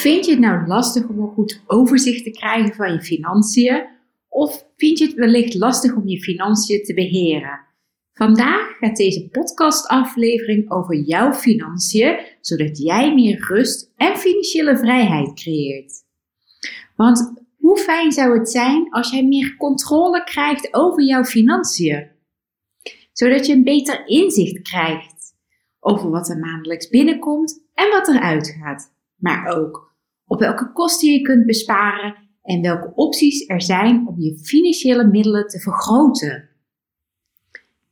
Vind 0.00 0.24
je 0.24 0.30
het 0.30 0.40
nou 0.40 0.66
lastig 0.66 1.08
om 1.08 1.18
een 1.18 1.32
goed 1.32 1.62
overzicht 1.66 2.24
te 2.24 2.30
krijgen 2.30 2.74
van 2.74 2.92
je 2.92 3.02
financiën? 3.02 3.88
Of 4.28 4.66
vind 4.76 4.98
je 4.98 5.06
het 5.06 5.14
wellicht 5.14 5.54
lastig 5.54 5.94
om 5.94 6.08
je 6.08 6.22
financiën 6.22 6.82
te 6.82 6.94
beheren? 6.94 7.60
Vandaag 8.12 8.76
gaat 8.78 8.96
deze 8.96 9.28
podcastaflevering 9.28 10.70
over 10.70 10.96
jouw 10.96 11.32
financiën, 11.32 12.18
zodat 12.40 12.78
jij 12.78 13.14
meer 13.14 13.46
rust 13.48 13.92
en 13.96 14.16
financiële 14.16 14.76
vrijheid 14.76 15.34
creëert. 15.34 15.92
Want 16.96 17.32
hoe 17.58 17.78
fijn 17.78 18.12
zou 18.12 18.38
het 18.38 18.50
zijn 18.50 18.90
als 18.90 19.10
jij 19.10 19.24
meer 19.24 19.56
controle 19.56 20.24
krijgt 20.24 20.74
over 20.74 21.02
jouw 21.04 21.24
financiën? 21.24 22.10
Zodat 23.12 23.46
je 23.46 23.52
een 23.52 23.64
beter 23.64 24.06
inzicht 24.06 24.62
krijgt 24.62 25.34
over 25.80 26.10
wat 26.10 26.28
er 26.28 26.38
maandelijks 26.38 26.88
binnenkomt 26.88 27.66
en 27.74 27.90
wat 27.90 28.08
eruit 28.08 28.56
gaat. 28.60 28.92
Maar 29.16 29.56
ook 29.56 29.89
op 30.30 30.40
welke 30.40 30.72
kosten 30.72 31.12
je 31.12 31.20
kunt 31.20 31.46
besparen 31.46 32.16
en 32.42 32.62
welke 32.62 32.92
opties 32.94 33.48
er 33.48 33.62
zijn 33.62 34.06
om 34.08 34.20
je 34.20 34.38
financiële 34.38 35.04
middelen 35.04 35.46
te 35.46 35.60
vergroten. 35.60 36.48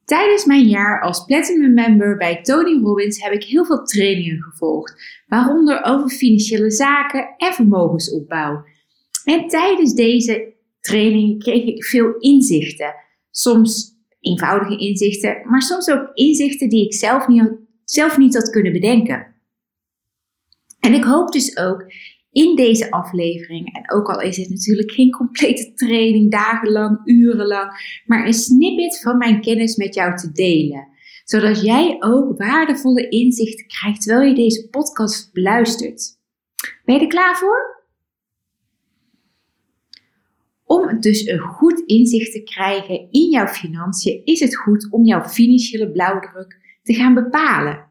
Tijdens 0.05 0.44
mijn 0.44 0.69
jaar 0.69 1.03
als 1.03 1.25
Platinum 1.25 1.75
Member 1.75 2.16
bij 2.16 2.42
Tony 2.42 2.83
Robbins 2.83 3.22
heb 3.22 3.33
ik 3.33 3.44
heel 3.44 3.64
veel 3.64 3.84
trainingen 3.84 4.42
gevolgd, 4.42 5.22
waaronder 5.27 5.84
over 5.84 6.09
financiële 6.09 6.70
zaken 6.70 7.34
en 7.36 7.53
vermogensopbouw. 7.53 8.64
En 9.25 9.48
tijdens 9.48 9.94
deze 9.94 10.55
trainingen 10.81 11.39
kreeg 11.39 11.64
ik 11.64 11.84
veel 11.84 12.14
inzichten, 12.19 12.94
soms 13.31 13.97
eenvoudige 14.20 14.77
inzichten, 14.77 15.41
maar 15.44 15.62
soms 15.62 15.91
ook 15.91 16.11
inzichten 16.14 16.69
die 16.69 16.84
ik 16.84 16.94
zelf 16.94 17.28
niet, 17.28 17.53
zelf 17.84 18.19
niet 18.19 18.34
had 18.34 18.50
kunnen 18.50 18.72
bedenken. 18.72 19.34
En 20.81 20.94
ik 20.94 21.05
hoop 21.05 21.33
dus 21.33 21.56
ook 21.56 21.84
in 22.33 22.57
deze 22.57 22.91
aflevering, 22.91 23.75
en 23.75 23.93
ook 23.93 24.09
al 24.09 24.21
is 24.21 24.37
het 24.37 24.48
natuurlijk 24.48 24.93
geen 24.93 25.11
complete 25.11 25.73
training, 25.75 26.31
dagenlang, 26.31 27.01
urenlang, 27.05 28.01
maar 28.07 28.27
een 28.27 28.33
snippet 28.33 29.01
van 29.01 29.19
mijn 29.19 29.41
kennis 29.41 29.77
met 29.77 29.95
jou 29.95 30.17
te 30.17 30.33
delen. 30.33 30.89
Zodat 31.25 31.62
jij 31.62 31.97
ook 31.99 32.39
waardevolle 32.39 33.09
inzichten 33.09 33.67
krijgt 33.67 34.03
terwijl 34.03 34.29
je 34.29 34.34
deze 34.34 34.69
podcast 34.69 35.33
beluistert. 35.33 36.17
Ben 36.84 36.95
je 36.95 37.01
er 37.01 37.06
klaar 37.06 37.37
voor? 37.37 37.87
Om 40.65 41.01
dus 41.01 41.27
een 41.27 41.39
goed 41.39 41.81
inzicht 41.87 42.33
te 42.33 42.43
krijgen 42.43 43.11
in 43.11 43.31
jouw 43.31 43.47
financiën, 43.47 44.21
is 44.25 44.41
het 44.41 44.56
goed 44.56 44.89
om 44.91 45.05
jouw 45.05 45.23
financiële 45.23 45.91
blauwdruk 45.91 46.79
te 46.83 46.95
gaan 46.95 47.15
bepalen. 47.15 47.88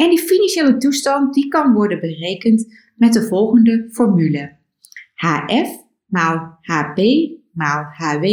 En 0.00 0.10
die 0.10 0.18
financiële 0.18 0.76
toestand 0.76 1.34
die 1.34 1.48
kan 1.48 1.72
worden 1.72 2.00
berekend 2.00 2.74
met 2.96 3.12
de 3.12 3.22
volgende 3.22 3.88
formule. 3.92 4.56
HF 5.14 5.84
maal 6.06 6.58
HP 6.60 6.98
maal 7.52 7.84
HW 7.84 8.26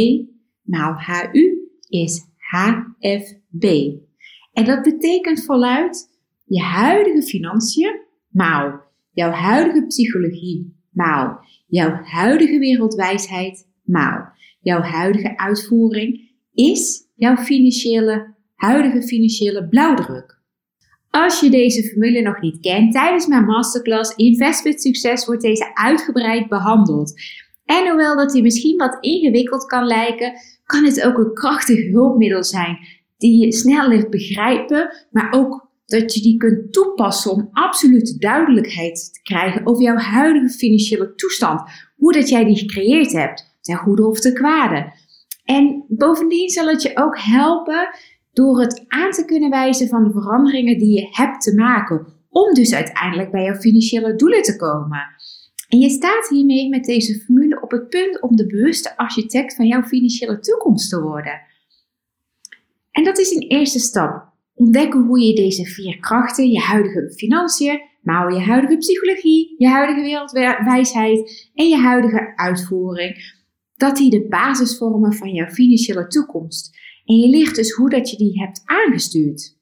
maal 0.62 0.94
HU 0.96 1.68
is 1.88 2.26
HFB. 2.36 3.64
En 4.52 4.64
dat 4.64 4.82
betekent 4.82 5.44
voluit 5.44 6.08
je 6.44 6.60
huidige 6.60 7.22
financiën 7.22 8.00
maal 8.28 8.80
jouw 9.12 9.30
huidige 9.30 9.86
psychologie 9.86 10.76
maal 10.90 11.40
jouw 11.66 11.90
huidige 12.02 12.58
wereldwijsheid 12.58 13.68
maal 13.82 14.32
jouw 14.60 14.80
huidige 14.80 15.38
uitvoering 15.38 16.30
is 16.54 17.08
jouw 17.14 17.36
financiële, 17.36 18.34
huidige 18.54 19.02
financiële 19.02 19.68
blauwdruk. 19.68 20.37
Als 21.24 21.40
je 21.40 21.50
deze 21.50 21.82
formule 21.82 22.20
nog 22.20 22.40
niet 22.40 22.60
kent, 22.60 22.92
tijdens 22.92 23.26
mijn 23.26 23.44
masterclass 23.44 24.16
Invest 24.16 24.64
met 24.64 24.82
Succes 24.82 25.26
wordt 25.26 25.42
deze 25.42 25.70
uitgebreid 25.74 26.48
behandeld. 26.48 27.20
En 27.64 27.88
hoewel 27.88 28.16
dat 28.16 28.32
die 28.32 28.42
misschien 28.42 28.76
wat 28.76 28.96
ingewikkeld 29.00 29.66
kan 29.66 29.84
lijken, 29.84 30.32
kan 30.64 30.84
het 30.84 31.02
ook 31.02 31.18
een 31.18 31.34
krachtig 31.34 31.90
hulpmiddel 31.90 32.44
zijn 32.44 32.78
die 33.16 33.44
je 33.44 33.52
snel 33.52 33.88
ligt 33.88 34.10
begrijpen, 34.10 35.06
maar 35.10 35.32
ook 35.32 35.68
dat 35.86 36.14
je 36.14 36.20
die 36.20 36.36
kunt 36.36 36.72
toepassen 36.72 37.30
om 37.30 37.48
absolute 37.52 38.18
duidelijkheid 38.18 39.10
te 39.12 39.22
krijgen 39.22 39.66
over 39.66 39.82
jouw 39.82 39.96
huidige 39.96 40.48
financiële 40.48 41.14
toestand. 41.14 41.60
Hoe 41.96 42.12
dat 42.12 42.28
jij 42.28 42.44
die 42.44 42.58
gecreëerd 42.58 43.12
hebt, 43.12 43.58
ten 43.60 43.76
goede 43.76 44.06
of 44.06 44.20
ten 44.20 44.34
kwade. 44.34 44.92
En 45.44 45.84
bovendien 45.88 46.48
zal 46.48 46.66
het 46.66 46.82
je 46.82 46.90
ook 46.94 47.18
helpen 47.18 47.88
door 48.38 48.60
het 48.60 48.84
aan 48.88 49.10
te 49.10 49.24
kunnen 49.24 49.50
wijzen 49.50 49.88
van 49.88 50.04
de 50.04 50.10
veranderingen 50.10 50.78
die 50.78 50.94
je 50.94 51.08
hebt 51.10 51.40
te 51.40 51.54
maken, 51.54 52.06
om 52.28 52.54
dus 52.54 52.74
uiteindelijk 52.74 53.30
bij 53.30 53.44
jouw 53.44 53.54
financiële 53.54 54.14
doelen 54.14 54.42
te 54.42 54.56
komen. 54.56 55.00
En 55.68 55.78
je 55.78 55.88
staat 55.88 56.28
hiermee 56.28 56.68
met 56.68 56.84
deze 56.84 57.20
formule 57.20 57.60
op 57.60 57.70
het 57.70 57.88
punt 57.88 58.22
om 58.22 58.36
de 58.36 58.46
bewuste 58.46 58.96
architect 58.96 59.54
van 59.54 59.66
jouw 59.66 59.82
financiële 59.82 60.38
toekomst 60.38 60.90
te 60.90 61.02
worden. 61.02 61.40
En 62.90 63.04
dat 63.04 63.18
is 63.18 63.30
een 63.30 63.48
eerste 63.48 63.78
stap. 63.78 64.32
Ontdekken 64.54 65.00
hoe 65.00 65.20
je 65.20 65.34
deze 65.34 65.64
vier 65.64 65.98
krachten, 65.98 66.50
je 66.50 66.60
huidige 66.60 67.12
financiën, 67.16 67.80
maar 68.02 68.32
je 68.32 68.40
huidige 68.40 68.76
psychologie, 68.76 69.54
je 69.58 69.68
huidige 69.68 70.00
wereldwijsheid 70.32 71.50
en 71.54 71.68
je 71.68 71.76
huidige 71.76 72.32
uitvoering, 72.36 73.36
dat 73.76 73.96
die 73.96 74.10
de 74.10 74.26
basis 74.28 74.78
vormen 74.78 75.12
van 75.12 75.32
jouw 75.32 75.48
financiële 75.48 76.06
toekomst. 76.06 76.76
En 77.08 77.16
je 77.16 77.28
leert 77.28 77.54
dus 77.54 77.72
hoe 77.72 77.90
dat 77.90 78.10
je 78.10 78.16
die 78.16 78.40
hebt 78.40 78.62
aangestuurd. 78.64 79.56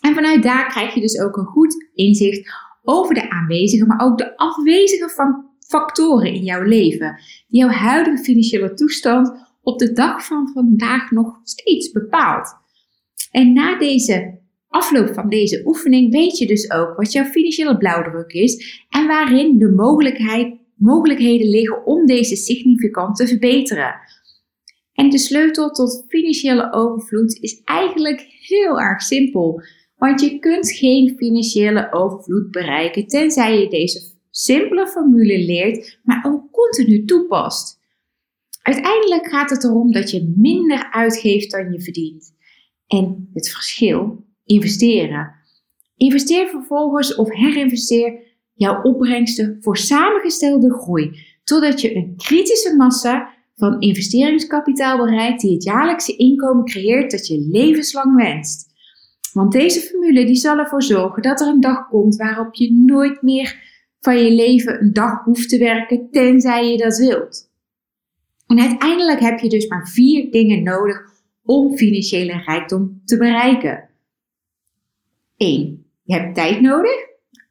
En 0.00 0.14
vanuit 0.14 0.42
daar 0.42 0.68
krijg 0.68 0.94
je 0.94 1.00
dus 1.00 1.20
ook 1.20 1.36
een 1.36 1.46
goed 1.46 1.90
inzicht 1.94 2.50
over 2.82 3.14
de 3.14 3.30
aanwezige, 3.30 3.86
maar 3.86 4.00
ook 4.00 4.18
de 4.18 4.36
afwezige 4.36 5.08
van 5.08 5.46
factoren 5.58 6.32
in 6.32 6.44
jouw 6.44 6.62
leven, 6.62 7.20
die 7.48 7.60
jouw 7.60 7.68
huidige 7.68 8.22
financiële 8.22 8.74
toestand 8.74 9.32
op 9.62 9.78
de 9.78 9.92
dag 9.92 10.26
van 10.26 10.50
vandaag 10.54 11.10
nog 11.10 11.40
steeds 11.42 11.92
bepaalt. 11.92 12.56
En 13.30 13.52
na 13.52 13.78
deze 13.78 14.40
afloop 14.68 15.14
van 15.14 15.28
deze 15.28 15.62
oefening 15.64 16.12
weet 16.12 16.38
je 16.38 16.46
dus 16.46 16.70
ook 16.70 16.96
wat 16.96 17.12
jouw 17.12 17.24
financiële 17.24 17.76
blauwdruk 17.76 18.32
is 18.32 18.84
en 18.88 19.06
waarin 19.06 19.58
de 19.58 19.70
mogelijkheid, 19.70 20.54
mogelijkheden 20.74 21.48
liggen 21.48 21.86
om 21.86 22.06
deze 22.06 22.36
significant 22.36 23.16
te 23.16 23.26
verbeteren. 23.26 23.94
En 24.98 25.10
de 25.10 25.18
sleutel 25.18 25.70
tot 25.70 26.04
financiële 26.08 26.72
overvloed 26.72 27.38
is 27.40 27.62
eigenlijk 27.64 28.20
heel 28.40 28.80
erg 28.80 29.02
simpel. 29.02 29.62
Want 29.96 30.20
je 30.20 30.38
kunt 30.38 30.72
geen 30.72 31.14
financiële 31.16 31.92
overvloed 31.92 32.50
bereiken 32.50 33.06
tenzij 33.06 33.60
je 33.60 33.68
deze 33.68 34.00
simpele 34.30 34.86
formule 34.86 35.38
leert, 35.38 35.98
maar 36.02 36.24
ook 36.26 36.52
continu 36.52 37.04
toepast. 37.04 37.80
Uiteindelijk 38.62 39.26
gaat 39.26 39.50
het 39.50 39.64
erom 39.64 39.92
dat 39.92 40.10
je 40.10 40.34
minder 40.36 40.88
uitgeeft 40.90 41.50
dan 41.50 41.72
je 41.72 41.82
verdient. 41.82 42.34
En 42.86 43.30
het 43.32 43.48
verschil, 43.50 44.24
investeren. 44.44 45.34
Investeer 45.96 46.48
vervolgens 46.48 47.14
of 47.14 47.30
herinvesteer 47.30 48.22
jouw 48.54 48.82
opbrengsten 48.82 49.56
voor 49.60 49.76
samengestelde 49.76 50.72
groei, 50.72 51.18
totdat 51.44 51.80
je 51.80 51.96
een 51.96 52.14
kritische 52.16 52.76
massa 52.76 53.36
van 53.58 53.80
investeringskapitaal 53.80 54.98
bereikt 54.98 55.40
die 55.40 55.54
het 55.54 55.64
jaarlijkse 55.64 56.16
inkomen 56.16 56.64
creëert 56.64 57.10
dat 57.10 57.26
je 57.26 57.48
levenslang 57.50 58.16
wenst. 58.16 58.66
Want 59.32 59.52
deze 59.52 59.80
formule 59.80 60.24
die 60.24 60.34
zal 60.34 60.58
ervoor 60.58 60.82
zorgen 60.82 61.22
dat 61.22 61.40
er 61.40 61.46
een 61.46 61.60
dag 61.60 61.88
komt 61.88 62.16
waarop 62.16 62.54
je 62.54 62.72
nooit 62.72 63.22
meer 63.22 63.66
van 64.00 64.18
je 64.18 64.30
leven 64.30 64.80
een 64.82 64.92
dag 64.92 65.24
hoeft 65.24 65.48
te 65.48 65.58
werken 65.58 66.10
tenzij 66.10 66.70
je 66.70 66.76
dat 66.76 66.98
wilt. 66.98 67.50
En 68.46 68.60
uiteindelijk 68.60 69.20
heb 69.20 69.38
je 69.38 69.48
dus 69.48 69.66
maar 69.66 69.88
vier 69.88 70.30
dingen 70.30 70.62
nodig 70.62 71.00
om 71.44 71.76
financiële 71.76 72.42
rijkdom 72.46 73.00
te 73.04 73.16
bereiken. 73.16 73.88
1. 75.36 75.86
Je 76.02 76.14
hebt 76.14 76.34
tijd 76.34 76.60
nodig. 76.60 76.96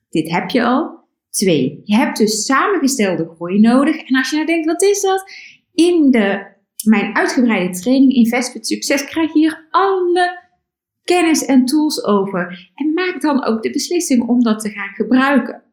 Dit 0.09 0.31
heb 0.31 0.49
je 0.49 0.63
al. 0.63 0.95
2. 1.29 1.81
Je 1.83 1.95
hebt 1.95 2.17
dus 2.17 2.45
samengestelde 2.45 3.29
groei 3.35 3.59
nodig. 3.59 3.97
En 3.97 4.15
als 4.15 4.29
je 4.29 4.35
nou 4.35 4.47
denkt, 4.47 4.65
wat 4.65 4.81
is 4.81 5.01
dat? 5.01 5.31
In 5.77 6.11
de, 6.11 6.45
mijn 6.83 7.15
uitgebreide 7.15 7.79
training 7.79 8.13
Invest 8.13 8.53
met 8.53 8.67
Succes 8.67 9.05
krijg 9.05 9.33
je 9.33 9.39
hier 9.39 9.67
alle 9.69 10.45
kennis 11.03 11.45
en 11.45 11.65
tools 11.65 12.03
over. 12.03 12.71
En 12.75 12.93
maak 12.93 13.21
dan 13.21 13.43
ook 13.43 13.63
de 13.63 13.71
beslissing 13.71 14.27
om 14.27 14.43
dat 14.43 14.59
te 14.59 14.69
gaan 14.69 14.93
gebruiken. 14.93 15.63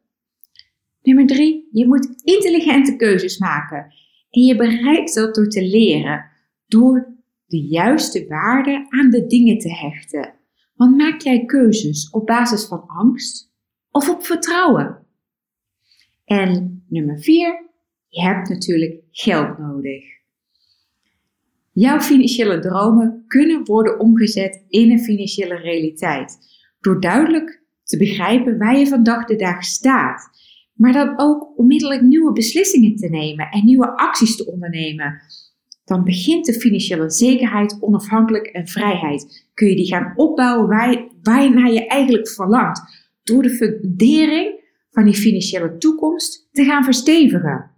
Nummer 1.03 1.27
drie, 1.27 1.69
je 1.71 1.87
moet 1.87 2.23
intelligente 2.25 2.97
keuzes 2.97 3.39
maken. 3.39 3.95
En 4.31 4.43
je 4.43 4.57
bereikt 4.57 5.15
dat 5.15 5.35
door 5.35 5.49
te 5.49 5.63
leren, 5.63 6.31
door 6.67 7.17
de 7.47 7.61
juiste 7.61 8.27
waarde 8.27 8.87
aan 8.89 9.11
de 9.11 9.27
dingen 9.27 9.59
te 9.59 9.71
hechten. 9.71 10.35
Want 10.75 10.97
maak 10.97 11.21
jij 11.21 11.45
keuzes 11.45 12.11
op 12.11 12.27
basis 12.27 12.65
van 12.65 12.87
angst 12.87 13.53
of 13.91 14.09
op 14.09 14.25
vertrouwen? 14.25 15.07
En 16.25 16.85
nummer 16.89 17.23
vier, 17.23 17.71
je 18.09 18.23
hebt 18.23 18.49
natuurlijk 18.49 19.04
geld 19.17 19.59
nodig. 19.59 20.05
Jouw 21.73 22.01
financiële 22.01 22.59
dromen 22.59 23.25
kunnen 23.27 23.65
worden 23.65 23.99
omgezet 23.99 24.65
in 24.69 24.91
een 24.91 25.01
financiële 25.01 25.57
realiteit. 25.57 26.39
Door 26.81 27.01
duidelijk 27.01 27.63
te 27.85 27.97
begrijpen 27.97 28.59
waar 28.59 28.79
je 28.79 28.87
van 28.87 29.03
dag 29.03 29.25
de 29.25 29.37
dag 29.37 29.65
staat. 29.65 30.29
Maar 30.75 30.93
dan 30.93 31.15
ook 31.17 31.59
onmiddellijk 31.59 32.03
nieuwe 32.03 32.33
beslissingen 32.33 32.97
te 32.97 33.09
nemen 33.09 33.49
en 33.51 33.65
nieuwe 33.65 33.97
acties 33.97 34.37
te 34.37 34.47
ondernemen. 34.47 35.23
Dan 35.85 36.05
begint 36.05 36.47
de 36.47 36.53
financiële 36.53 37.11
zekerheid, 37.11 37.77
onafhankelijk 37.81 38.47
en 38.47 38.69
vrijheid. 38.69 39.49
Kun 39.55 39.69
je 39.69 39.77
die 39.77 39.87
gaan 39.87 40.13
opbouwen 40.17 40.69
waar 40.69 41.09
waar 41.23 41.55
naar 41.55 41.73
je 41.73 41.87
eigenlijk 41.87 42.29
verlangt. 42.29 42.81
Door 43.23 43.43
de 43.43 43.51
fundering 43.51 44.63
van 44.91 45.05
die 45.05 45.15
financiële 45.15 45.77
toekomst 45.77 46.49
te 46.53 46.65
gaan 46.65 46.85
verstevigen. 46.85 47.74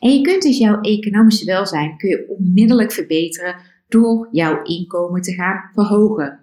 En 0.00 0.10
je 0.10 0.20
kunt 0.20 0.42
dus 0.42 0.58
jouw 0.58 0.80
economische 0.80 1.44
welzijn 1.44 1.96
kun 1.96 2.08
je 2.08 2.28
onmiddellijk 2.38 2.92
verbeteren 2.92 3.56
door 3.88 4.28
jouw 4.30 4.62
inkomen 4.62 5.22
te 5.22 5.32
gaan 5.32 5.70
verhogen. 5.74 6.40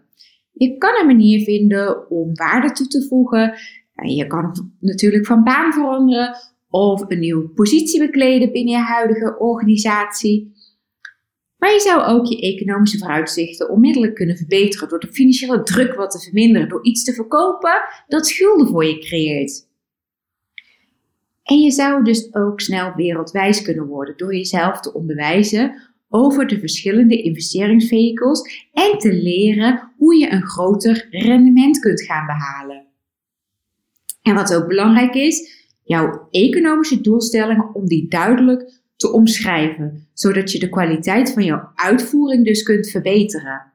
Je 0.52 0.78
kan 0.78 1.00
een 1.00 1.06
manier 1.06 1.44
vinden 1.44 2.10
om 2.10 2.36
waarde 2.36 2.72
toe 2.72 2.88
te 2.88 3.08
voegen. 3.08 3.54
Je 3.94 4.28
kan 4.28 4.72
natuurlijk 4.80 5.26
van 5.26 5.44
baan 5.44 5.74
veranderen 5.74 6.36
of 6.70 7.04
een 7.08 7.20
nieuwe 7.20 7.50
positie 7.50 8.00
bekleden 8.00 8.52
binnen 8.52 8.74
je 8.74 8.80
huidige 8.84 9.40
organisatie. 9.40 10.58
Maar 11.58 11.74
je 11.74 11.80
zou 11.80 12.04
ook 12.04 12.26
je 12.26 12.42
economische 12.42 12.98
vooruitzichten 12.98 13.70
onmiddellijk 13.70 14.16
kunnen 14.16 14.38
verbeteren 14.38 14.90
door 14.90 15.00
de 15.00 15.12
financiële 15.12 15.64
druk 15.64 15.94
wat 15.94 16.12
te 16.12 16.20
verminderen, 16.20 16.70
door 16.70 16.86
iets 16.86 17.04
te 17.04 17.14
verkopen 17.14 17.82
dat 18.08 18.28
schulden 18.28 18.68
voor 18.68 18.86
je 18.86 19.00
creëert. 19.00 19.69
En 21.50 21.58
je 21.62 21.72
zou 21.72 22.04
dus 22.04 22.34
ook 22.34 22.62
snel 22.62 22.94
wereldwijs 22.96 23.62
kunnen 23.62 23.86
worden 23.86 24.18
door 24.18 24.36
jezelf 24.36 24.80
te 24.80 24.94
onderwijzen 24.94 25.82
over 26.10 26.48
de 26.48 26.60
verschillende 26.60 27.22
investeringsvehicles 27.22 28.68
en 28.74 28.98
te 28.98 29.14
leren 29.14 29.92
hoe 29.98 30.18
je 30.18 30.32
een 30.32 30.44
groter 30.44 31.08
rendement 31.10 31.80
kunt 31.80 32.02
gaan 32.02 32.26
behalen. 32.26 32.86
En 34.22 34.36
wat 34.36 34.56
ook 34.56 34.68
belangrijk 34.68 35.14
is, 35.14 35.68
jouw 35.84 36.28
economische 36.32 37.02
doelstellingen 37.02 37.76
om 37.76 37.86
die 37.86 38.08
duidelijk 38.08 38.82
te 38.96 39.12
omschrijven, 39.12 40.08
zodat 40.14 40.52
je 40.52 40.60
de 40.60 40.70
kwaliteit 40.70 41.34
van 41.34 41.44
jouw 41.44 41.72
uitvoering 41.76 42.46
dus 42.46 42.64
kunt 42.64 42.90
verbeteren. 42.90 43.74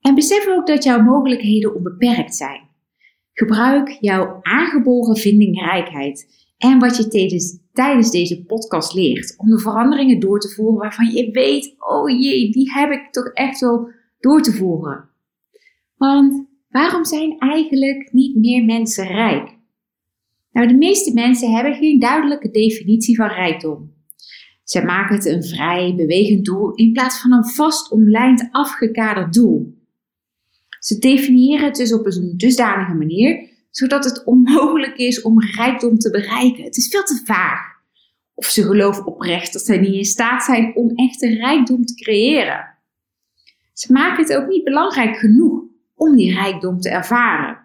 En 0.00 0.14
besef 0.14 0.46
ook 0.48 0.66
dat 0.66 0.84
jouw 0.84 1.02
mogelijkheden 1.02 1.74
onbeperkt 1.74 2.34
zijn. 2.34 2.67
Gebruik 3.38 3.96
jouw 4.00 4.38
aangeboren 4.42 5.16
vindingrijkheid 5.16 6.46
en 6.56 6.78
wat 6.78 6.96
je 6.96 7.08
tijdens 7.72 8.10
deze 8.10 8.44
podcast 8.44 8.94
leert. 8.94 9.34
Om 9.36 9.50
de 9.50 9.58
veranderingen 9.58 10.20
door 10.20 10.40
te 10.40 10.48
voeren 10.48 10.78
waarvan 10.78 11.10
je 11.10 11.30
weet, 11.30 11.74
oh 11.78 12.10
jee, 12.10 12.50
die 12.50 12.72
heb 12.72 12.90
ik 12.90 13.08
toch 13.10 13.32
echt 13.32 13.60
wel 13.60 13.90
door 14.20 14.42
te 14.42 14.52
voeren. 14.52 15.08
Want 15.96 16.46
waarom 16.68 17.04
zijn 17.04 17.38
eigenlijk 17.38 18.12
niet 18.12 18.36
meer 18.36 18.64
mensen 18.64 19.06
rijk? 19.06 19.56
Nou, 20.52 20.68
de 20.68 20.76
meeste 20.76 21.14
mensen 21.14 21.52
hebben 21.52 21.74
geen 21.74 21.98
duidelijke 21.98 22.50
definitie 22.50 23.16
van 23.16 23.28
rijkdom. 23.28 23.92
Ze 24.64 24.84
maken 24.84 25.16
het 25.16 25.26
een 25.26 25.44
vrij 25.44 25.94
bewegend 25.96 26.44
doel 26.44 26.74
in 26.74 26.92
plaats 26.92 27.20
van 27.20 27.32
een 27.32 27.48
vast 27.48 27.90
omlijnd 27.90 28.48
afgekaderd 28.50 29.32
doel. 29.32 29.77
Ze 30.88 30.98
definiëren 30.98 31.64
het 31.64 31.76
dus 31.76 31.92
op 31.92 32.06
een 32.06 32.34
dusdanige 32.36 32.94
manier 32.94 33.48
zodat 33.70 34.04
het 34.04 34.24
onmogelijk 34.24 34.96
is 34.96 35.22
om 35.22 35.42
rijkdom 35.42 35.98
te 35.98 36.10
bereiken. 36.10 36.64
Het 36.64 36.76
is 36.76 36.88
veel 36.88 37.02
te 37.02 37.20
vaag. 37.24 37.60
Of 38.34 38.46
ze 38.46 38.62
geloven 38.62 39.06
oprecht 39.06 39.52
dat 39.52 39.62
zij 39.62 39.78
niet 39.78 39.94
in 39.94 40.04
staat 40.04 40.42
zijn 40.42 40.76
om 40.76 40.94
echte 40.94 41.28
rijkdom 41.28 41.84
te 41.84 41.94
creëren. 41.94 42.74
Ze 43.72 43.92
maken 43.92 44.22
het 44.24 44.36
ook 44.36 44.48
niet 44.48 44.64
belangrijk 44.64 45.16
genoeg 45.16 45.62
om 45.94 46.16
die 46.16 46.34
rijkdom 46.34 46.80
te 46.80 46.90
ervaren. 46.90 47.58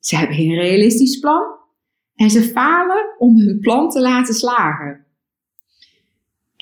Ze 0.00 0.16
hebben 0.16 0.36
geen 0.36 0.54
realistisch 0.54 1.18
plan 1.18 1.42
en 2.14 2.30
ze 2.30 2.42
falen 2.42 3.14
om 3.18 3.38
hun 3.38 3.60
plan 3.60 3.90
te 3.90 4.00
laten 4.00 4.34
slagen. 4.34 5.01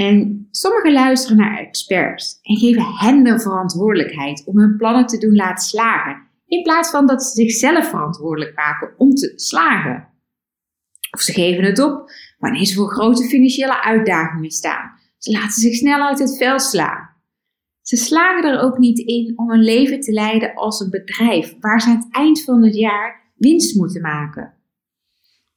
En 0.00 0.48
sommigen 0.50 0.92
luisteren 0.92 1.36
naar 1.36 1.58
experts 1.58 2.38
en 2.42 2.56
geven 2.56 2.84
hen 2.84 3.24
de 3.24 3.40
verantwoordelijkheid 3.40 4.42
om 4.46 4.58
hun 4.58 4.76
plannen 4.76 5.06
te 5.06 5.18
doen 5.18 5.34
laten 5.34 5.64
slagen 5.64 6.22
in 6.46 6.62
plaats 6.62 6.90
van 6.90 7.06
dat 7.06 7.22
ze 7.22 7.30
zichzelf 7.42 7.88
verantwoordelijk 7.88 8.56
maken 8.56 8.94
om 8.96 9.14
te 9.14 9.32
slagen. 9.36 10.08
Of 11.10 11.20
ze 11.20 11.32
geven 11.32 11.64
het 11.64 11.78
op 11.78 12.10
wanneer 12.38 12.64
ze 12.64 12.74
voor 12.74 12.90
grote 12.90 13.24
financiële 13.24 13.82
uitdagingen 13.82 14.50
staan. 14.50 14.90
Ze 15.18 15.30
laten 15.30 15.60
zich 15.60 15.74
snel 15.74 16.00
uit 16.00 16.18
het 16.18 16.36
veld 16.36 16.62
slaan. 16.62 17.08
Ze 17.82 17.96
slagen 17.96 18.50
er 18.50 18.60
ook 18.60 18.78
niet 18.78 18.98
in 18.98 19.32
om 19.36 19.50
een 19.50 19.62
leven 19.62 20.00
te 20.00 20.12
leiden 20.12 20.54
als 20.54 20.80
een 20.80 20.90
bedrijf 20.90 21.56
waar 21.60 21.80
ze 21.80 21.88
aan 21.88 21.96
het 21.96 22.08
eind 22.10 22.44
van 22.44 22.64
het 22.64 22.74
jaar 22.74 23.32
winst 23.36 23.76
moeten 23.76 24.00
maken. 24.00 24.54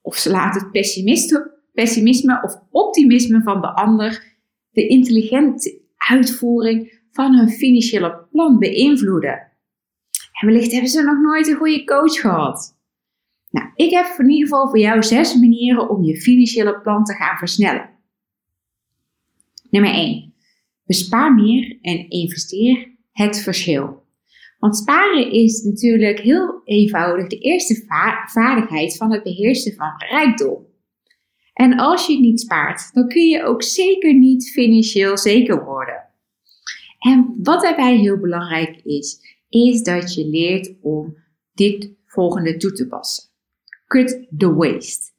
Of 0.01 0.16
ze 0.16 0.30
laten 0.30 0.62
het 0.62 0.72
pessimisme 1.74 2.42
of 2.42 2.60
optimisme 2.72 3.42
van 3.42 3.62
de 3.62 3.75
ander 3.75 4.31
de 4.73 4.87
intelligente 4.87 5.81
uitvoering 5.97 7.01
van 7.11 7.35
hun 7.37 7.49
financiële 7.49 8.27
plan 8.31 8.59
beïnvloeden. 8.59 9.51
En 10.41 10.47
wellicht 10.47 10.71
hebben 10.71 10.89
ze 10.89 11.03
nog 11.03 11.21
nooit 11.21 11.47
een 11.47 11.55
goede 11.55 11.83
coach 11.83 12.19
gehad. 12.19 12.77
Nou, 13.49 13.71
ik 13.75 13.91
heb 13.91 14.15
in 14.17 14.29
ieder 14.29 14.47
geval 14.47 14.69
voor 14.69 14.79
jou 14.79 15.03
zes 15.03 15.35
manieren 15.35 15.89
om 15.89 16.03
je 16.03 16.21
financiële 16.21 16.81
plan 16.81 17.03
te 17.03 17.13
gaan 17.13 17.37
versnellen. 17.37 17.89
Nummer 19.69 19.92
1. 19.92 20.33
Bespaar 20.85 21.33
meer 21.33 21.77
en 21.81 22.09
investeer 22.09 22.97
het 23.11 23.42
verschil. 23.42 24.03
Want 24.59 24.77
sparen 24.77 25.31
is 25.31 25.63
natuurlijk 25.63 26.19
heel 26.19 26.61
eenvoudig 26.63 27.27
de 27.27 27.37
eerste 27.37 27.83
vaardigheid 28.25 28.97
van 28.97 29.11
het 29.11 29.23
beheersen 29.23 29.73
van 29.73 29.94
rijkdom. 30.09 30.65
En 31.54 31.78
als 31.80 32.07
je 32.07 32.19
niet 32.19 32.40
spaart, 32.40 32.94
dan 32.94 33.07
kun 33.07 33.28
je 33.28 33.44
ook 33.44 33.64
zeker 33.64 34.14
niet 34.14 34.52
financieel 34.52 35.18
zeker 35.18 35.66
worden. 35.66 36.04
En 37.00 37.36
wat 37.44 37.62
daarbij 37.62 37.95
heel 37.95 38.19
belangrijk 38.19 38.81
is, 38.83 39.38
is 39.50 39.83
dat 39.83 40.14
je 40.14 40.28
leert 40.28 40.74
om 40.81 41.18
dit 41.54 41.92
volgende 42.06 42.57
toe 42.57 42.72
te 42.72 42.88
passen. 42.88 43.30
Cut 43.88 44.28
the 44.38 44.54
waste. 44.54 45.12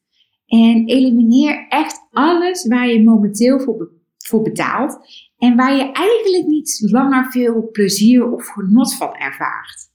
En 0.46 0.86
elimineer 0.86 1.66
echt 1.68 2.06
alles 2.10 2.66
waar 2.66 2.88
je 2.88 3.02
momenteel 3.02 3.60
voor, 3.60 3.90
voor 4.18 4.42
betaalt 4.42 4.98
en 5.38 5.56
waar 5.56 5.76
je 5.76 5.92
eigenlijk 5.92 6.46
niet 6.46 6.78
langer 6.90 7.30
veel 7.30 7.68
plezier 7.70 8.32
of 8.32 8.46
genot 8.46 8.96
van 8.96 9.14
ervaart. 9.14 9.90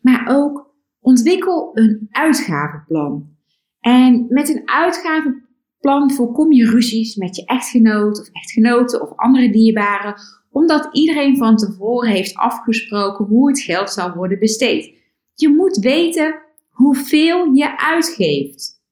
Maar 0.00 0.26
ook 0.28 0.74
ontwikkel 1.00 1.70
een 1.74 2.06
uitgavenplan. 2.10 3.38
En 3.80 4.26
met 4.28 4.48
een 4.48 4.68
uitgavenplan 4.68 6.12
voorkom 6.12 6.52
je 6.52 6.70
ruzies 6.70 7.16
met 7.16 7.36
je 7.36 7.44
echtgenoot 7.44 8.20
of 8.20 8.28
echtgenoten 8.32 9.02
of 9.02 9.16
andere 9.16 9.50
dierbaren 9.50 10.14
omdat 10.50 10.88
iedereen 10.92 11.36
van 11.36 11.56
tevoren 11.56 12.10
heeft 12.10 12.34
afgesproken 12.34 13.24
hoe 13.24 13.48
het 13.48 13.60
geld 13.60 13.90
zal 13.90 14.14
worden 14.14 14.38
besteed. 14.38 14.94
Je 15.34 15.48
moet 15.48 15.76
weten 15.76 16.40
hoeveel 16.68 17.52
je 17.52 17.78
uitgeeft. 17.78 18.82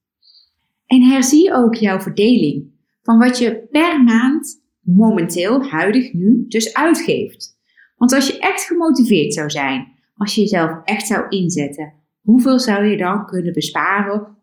En 0.87 1.03
herzie 1.03 1.55
ook 1.55 1.75
jouw 1.75 2.01
verdeling 2.01 2.71
van 3.03 3.19
wat 3.19 3.39
je 3.39 3.67
per 3.71 4.03
maand 4.03 4.63
momenteel, 4.81 5.63
huidig 5.63 6.13
nu, 6.13 6.45
dus 6.49 6.75
uitgeeft. 6.75 7.57
Want 7.97 8.13
als 8.13 8.27
je 8.27 8.39
echt 8.39 8.63
gemotiveerd 8.63 9.35
zou 9.35 9.51
zijn, 9.51 9.87
als 10.17 10.35
je 10.35 10.41
jezelf 10.41 10.81
echt 10.85 11.07
zou 11.07 11.29
inzetten, 11.29 11.95
hoeveel 12.21 12.59
zou 12.59 12.85
je 12.85 12.97
dan 12.97 13.27
kunnen 13.27 13.53
besparen 13.53 14.38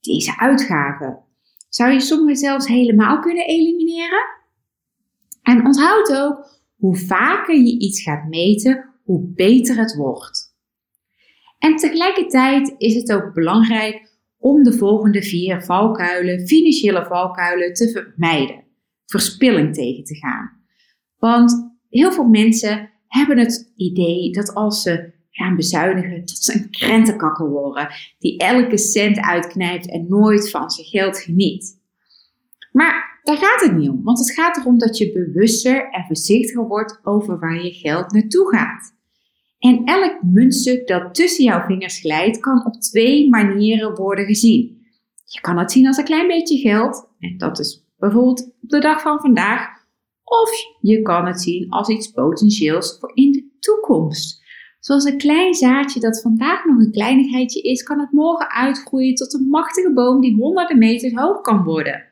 deze 0.00 0.38
uitgaven? 0.38 1.24
Zou 1.68 1.92
je 1.92 2.00
sommige 2.00 2.36
zelfs 2.36 2.66
helemaal 2.66 3.18
kunnen 3.18 3.46
elimineren? 3.46 4.36
En 5.42 5.66
onthoud 5.66 6.16
ook, 6.16 6.60
hoe 6.76 6.96
vaker 6.96 7.56
je 7.56 7.78
iets 7.78 8.02
gaat 8.02 8.28
meten, 8.28 8.94
hoe 9.04 9.32
beter 9.34 9.76
het 9.76 9.94
wordt. 9.94 10.56
En 11.58 11.76
tegelijkertijd 11.76 12.74
is 12.78 12.94
het 12.94 13.12
ook 13.12 13.34
belangrijk 13.34 14.16
om 14.38 14.62
de 14.62 14.72
volgende 14.72 15.22
vier 15.22 15.62
valkuilen, 15.62 16.46
financiële 16.46 17.04
valkuilen, 17.04 17.72
te 17.72 17.90
vermijden. 17.90 18.64
Verspilling 19.06 19.74
tegen 19.74 20.04
te 20.04 20.14
gaan. 20.16 20.50
Want 21.18 21.78
heel 21.88 22.12
veel 22.12 22.28
mensen 22.28 22.90
hebben 23.06 23.38
het 23.38 23.72
idee 23.76 24.32
dat 24.32 24.54
als 24.54 24.82
ze 24.82 25.12
gaan 25.38 25.56
bezuinigen 25.56 26.24
tot 26.24 26.36
ze 26.36 26.54
een 26.54 26.70
krentenkakkel 26.70 27.48
worden, 27.48 27.88
die 28.18 28.38
elke 28.38 28.78
cent 28.78 29.20
uitknijpt 29.20 29.90
en 29.90 30.06
nooit 30.08 30.50
van 30.50 30.70
zijn 30.70 30.86
geld 30.86 31.18
geniet. 31.18 31.80
Maar 32.72 33.20
daar 33.22 33.36
gaat 33.36 33.60
het 33.60 33.76
niet 33.76 33.88
om, 33.88 34.02
want 34.02 34.18
het 34.18 34.32
gaat 34.32 34.56
erom 34.56 34.78
dat 34.78 34.98
je 34.98 35.12
bewuster 35.12 35.90
en 35.90 36.04
voorzichtiger 36.06 36.66
wordt 36.66 37.00
over 37.02 37.38
waar 37.38 37.64
je 37.64 37.72
geld 37.72 38.12
naartoe 38.12 38.48
gaat. 38.48 38.96
En 39.58 39.84
elk 39.84 40.22
muntstuk 40.22 40.86
dat 40.86 41.14
tussen 41.14 41.44
jouw 41.44 41.66
vingers 41.66 42.00
glijdt, 42.00 42.40
kan 42.40 42.66
op 42.66 42.80
twee 42.80 43.28
manieren 43.28 43.94
worden 43.94 44.24
gezien. 44.24 44.86
Je 45.24 45.40
kan 45.40 45.58
het 45.58 45.72
zien 45.72 45.86
als 45.86 45.96
een 45.96 46.04
klein 46.04 46.28
beetje 46.28 46.58
geld, 46.58 47.08
en 47.18 47.38
dat 47.38 47.58
is 47.58 47.86
bijvoorbeeld 47.98 48.40
op 48.62 48.68
de 48.68 48.80
dag 48.80 49.00
van 49.00 49.20
vandaag, 49.20 49.68
of 50.24 50.50
je 50.80 51.02
kan 51.02 51.26
het 51.26 51.40
zien 51.40 51.70
als 51.70 51.88
iets 51.88 52.10
potentieels 52.10 52.96
voor 53.00 53.10
in 53.14 53.32
de 53.32 53.56
toekomst. 53.60 54.46
Zoals 54.88 55.04
een 55.04 55.18
klein 55.18 55.54
zaadje 55.54 56.00
dat 56.00 56.20
vandaag 56.20 56.64
nog 56.64 56.78
een 56.78 56.92
kleinigheidje 56.92 57.60
is, 57.60 57.82
kan 57.82 58.00
het 58.00 58.12
morgen 58.12 58.50
uitgroeien 58.50 59.14
tot 59.14 59.34
een 59.34 59.48
machtige 59.48 59.92
boom 59.92 60.20
die 60.20 60.36
honderden 60.36 60.78
meters 60.78 61.12
hoog 61.14 61.40
kan 61.40 61.64
worden. 61.64 62.04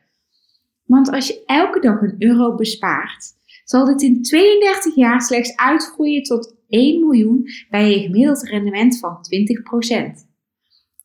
Want 0.85 1.11
als 1.11 1.27
je 1.27 1.43
elke 1.45 1.79
dag 1.79 2.01
een 2.01 2.15
euro 2.19 2.55
bespaart, 2.55 3.25
zal 3.63 3.85
dit 3.85 4.01
in 4.01 4.21
32 4.21 4.95
jaar 4.95 5.21
slechts 5.21 5.55
uitgroeien 5.55 6.23
tot 6.23 6.55
1 6.67 6.99
miljoen 6.99 7.47
bij 7.69 7.93
een 7.93 8.01
gemiddeld 8.01 8.43
rendement 8.49 8.99
van 8.99 9.17
20%. 9.17 10.27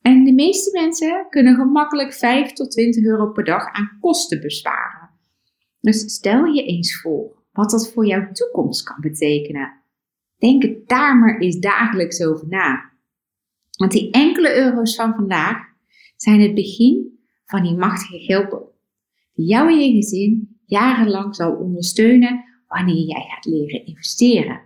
En 0.02 0.24
de 0.24 0.32
meeste 0.32 0.80
mensen 0.80 1.26
kunnen 1.28 1.54
gemakkelijk 1.54 2.12
5 2.12 2.52
tot 2.52 2.70
20 2.70 3.04
euro 3.04 3.26
per 3.26 3.44
dag 3.44 3.72
aan 3.72 3.98
kosten 4.00 4.40
besparen. 4.40 5.10
Dus 5.80 6.14
stel 6.14 6.44
je 6.44 6.64
eens 6.64 7.00
voor 7.00 7.42
wat 7.52 7.70
dat 7.70 7.92
voor 7.92 8.06
jouw 8.06 8.32
toekomst 8.32 8.82
kan 8.82 9.00
betekenen. 9.00 9.80
Denk 10.38 10.62
daar 10.88 11.18
maar 11.18 11.38
eens 11.38 11.58
dagelijks 11.58 12.22
over 12.22 12.48
na. 12.48 12.92
Want 13.76 13.92
die 13.92 14.10
enkele 14.10 14.56
euro's 14.56 14.94
van 14.94 15.14
vandaag 15.14 15.56
zijn 16.16 16.40
het 16.40 16.54
begin 16.54 17.18
van 17.44 17.62
die 17.62 17.76
machtige 17.76 18.18
geldboom. 18.18 18.70
Die 19.34 19.46
jou 19.46 19.68
en 19.68 19.78
je 19.78 19.94
gezin 19.94 20.58
jarenlang 20.66 21.36
zal 21.36 21.52
ondersteunen 21.52 22.44
wanneer 22.68 23.04
jij 23.04 23.26
gaat 23.28 23.44
leren 23.44 23.86
investeren. 23.86 24.60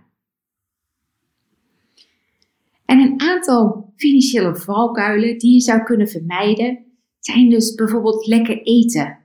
En 2.85 2.99
een 2.99 3.21
aantal 3.21 3.93
financiële 3.95 4.55
valkuilen 4.55 5.37
die 5.37 5.53
je 5.53 5.59
zou 5.59 5.83
kunnen 5.83 6.07
vermijden 6.07 6.85
zijn 7.19 7.49
dus 7.49 7.75
bijvoorbeeld 7.75 8.27
lekker 8.27 8.61
eten, 8.61 9.19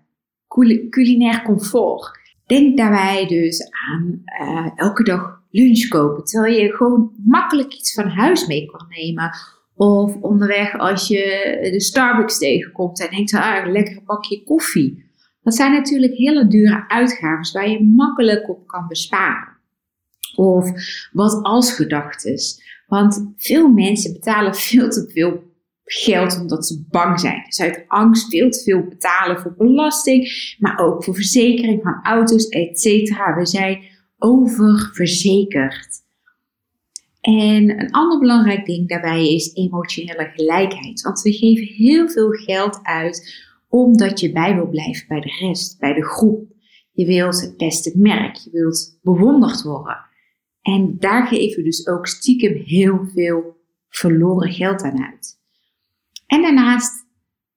culinair 0.90 1.42
comfort. 1.42 2.20
Denk 2.46 2.76
daarbij 2.76 3.26
dus 3.26 3.70
aan 3.70 4.22
uh, 4.40 4.70
elke 4.74 5.02
dag 5.02 5.41
lunch 5.52 5.88
kopen, 5.88 6.24
terwijl 6.24 6.60
je 6.60 6.72
gewoon 6.72 7.12
makkelijk 7.24 7.74
iets 7.74 7.94
van 7.94 8.08
huis 8.08 8.46
mee 8.46 8.66
kan 8.66 8.86
nemen. 8.88 9.30
Of 9.74 10.16
onderweg 10.20 10.78
als 10.78 11.08
je 11.08 11.24
de 11.72 11.80
Starbucks 11.80 12.38
tegenkomt 12.38 13.00
en 13.00 13.10
denkt, 13.10 13.34
ah, 13.34 13.64
een 13.64 13.72
lekker 13.72 14.02
bakje 14.04 14.42
koffie. 14.42 15.10
Dat 15.42 15.54
zijn 15.54 15.72
natuurlijk 15.72 16.14
hele 16.14 16.46
dure 16.46 16.84
uitgaven 16.88 17.52
waar 17.52 17.68
je 17.68 17.84
makkelijk 17.84 18.48
op 18.48 18.66
kan 18.66 18.88
besparen. 18.88 19.56
Of 20.34 20.70
wat 21.12 21.42
als 21.42 21.72
gedachtes. 21.72 22.62
Want 22.86 23.32
veel 23.36 23.68
mensen 23.68 24.12
betalen 24.12 24.54
veel 24.54 24.90
te 24.90 25.10
veel 25.12 25.42
geld 25.84 26.40
omdat 26.40 26.66
ze 26.66 26.86
bang 26.90 27.20
zijn. 27.20 27.42
Dus 27.44 27.60
uit 27.60 27.84
angst 27.88 28.28
veel 28.28 28.50
te 28.50 28.62
veel 28.62 28.84
betalen 28.88 29.40
voor 29.40 29.54
belasting, 29.56 30.28
maar 30.58 30.78
ook 30.78 31.04
voor 31.04 31.14
verzekering 31.14 31.82
van 31.82 32.00
auto's, 32.02 32.48
etc. 32.48 32.84
We 33.36 33.46
zijn 33.46 33.82
oververzekerd. 34.22 36.00
En 37.20 37.80
een 37.80 37.90
ander 37.90 38.18
belangrijk 38.18 38.66
ding 38.66 38.88
daarbij 38.88 39.34
is 39.34 39.54
emotionele 39.54 40.30
gelijkheid. 40.34 41.02
Want 41.02 41.22
we 41.22 41.32
geven 41.32 41.66
heel 41.66 42.08
veel 42.08 42.30
geld 42.30 42.80
uit 42.82 43.50
omdat 43.68 44.20
je 44.20 44.32
bij 44.32 44.54
wil 44.54 44.68
blijven 44.68 45.08
bij 45.08 45.20
de 45.20 45.36
rest, 45.40 45.78
bij 45.78 45.92
de 45.92 46.04
groep. 46.04 46.52
Je 46.92 47.06
wilt 47.06 47.40
het 47.40 47.56
beste 47.56 47.92
merk, 47.96 48.36
je 48.36 48.50
wilt 48.50 48.98
bewonderd 49.02 49.62
worden. 49.62 49.98
En 50.62 50.96
daar 50.98 51.26
geven 51.26 51.56
we 51.56 51.62
dus 51.62 51.86
ook 51.86 52.06
stiekem 52.06 52.54
heel 52.64 53.06
veel 53.14 53.56
verloren 53.88 54.52
geld 54.52 54.82
aan 54.82 55.04
uit. 55.04 55.38
En 56.26 56.42
daarnaast 56.42 57.06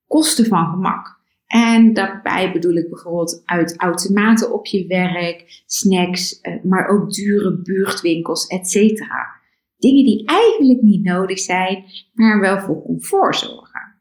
kosten 0.08 0.46
van 0.46 0.66
gemak. 0.70 1.20
En 1.48 1.94
daarbij 1.94 2.52
bedoel 2.52 2.76
ik 2.76 2.90
bijvoorbeeld 2.90 3.42
uit 3.46 3.80
automaten 3.80 4.54
op 4.54 4.66
je 4.66 4.88
werk, 4.88 5.64
snacks, 5.66 6.42
eh, 6.42 6.64
maar 6.64 6.88
ook 6.88 7.12
dure 7.12 7.62
buurtwinkels, 7.62 8.48
etc. 8.48 9.02
Dingen 9.78 10.06
die 10.06 10.26
eigenlijk 10.26 10.82
niet 10.82 11.04
nodig 11.04 11.40
zijn, 11.40 11.84
maar 12.14 12.40
wel 12.40 12.60
voor 12.60 12.82
comfort 12.82 13.36
zorgen. 13.36 13.96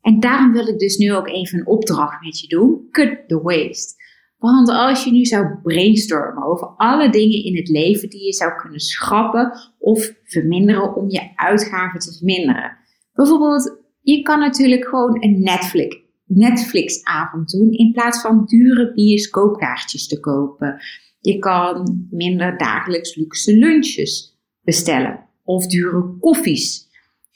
En 0.00 0.20
daarom 0.20 0.52
wil 0.52 0.68
ik 0.68 0.78
dus 0.78 0.96
nu 0.96 1.14
ook 1.14 1.28
even 1.28 1.58
een 1.58 1.66
opdracht 1.66 2.22
met 2.24 2.40
je 2.40 2.48
doen. 2.48 2.88
Cut 2.90 3.28
the 3.28 3.42
waste. 3.42 3.98
Want 4.38 4.68
als 4.68 5.04
je 5.04 5.12
nu 5.12 5.24
zou 5.24 5.58
brainstormen 5.62 6.44
over 6.44 6.66
alle 6.66 7.10
dingen 7.10 7.44
in 7.44 7.56
het 7.56 7.68
leven 7.68 8.08
die 8.08 8.24
je 8.24 8.32
zou 8.32 8.56
kunnen 8.56 8.80
schrappen 8.80 9.52
of 9.78 10.12
verminderen 10.24 10.96
om 10.96 11.10
je 11.10 11.32
uitgaven 11.34 12.00
te 12.00 12.12
verminderen. 12.12 12.76
Bijvoorbeeld, 13.12 13.78
je 14.00 14.22
kan 14.22 14.38
natuurlijk 14.38 14.86
gewoon 14.86 15.22
een 15.22 15.42
Netflix, 15.42 15.96
Netflix-avond 16.34 17.50
doen 17.50 17.70
in 17.70 17.92
plaats 17.92 18.20
van 18.20 18.44
dure 18.44 18.92
bioscoopkaartjes 18.92 20.06
te 20.06 20.20
kopen. 20.20 20.80
Je 21.20 21.38
kan 21.38 22.06
minder 22.10 22.58
dagelijks 22.58 23.14
luxe 23.14 23.56
lunches 23.56 24.38
bestellen 24.62 25.26
of 25.44 25.66
dure 25.66 26.16
koffies. 26.20 26.88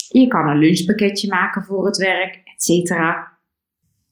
Je 0.09 0.27
kan 0.27 0.49
een 0.49 0.59
lunchpakketje 0.59 1.29
maken 1.29 1.65
voor 1.65 1.87
het 1.87 1.97
werk, 1.97 2.43
etc. 2.45 2.91